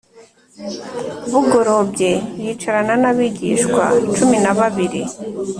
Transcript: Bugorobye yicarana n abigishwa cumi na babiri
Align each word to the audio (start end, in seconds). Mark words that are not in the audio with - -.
Bugorobye 1.31 2.11
yicarana 2.43 2.93
n 3.01 3.05
abigishwa 3.11 3.83
cumi 4.15 4.37
na 4.43 4.51
babiri 4.59 5.01